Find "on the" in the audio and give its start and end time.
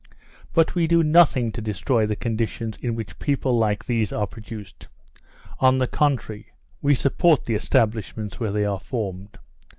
5.59-5.85